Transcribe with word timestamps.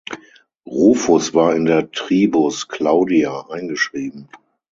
Rufus 0.65 1.35
war 1.35 1.55
in 1.55 1.65
der 1.65 1.91
Tribus 1.91 2.67
"Claudia" 2.67 3.45
eingeschrieben. 3.51 4.29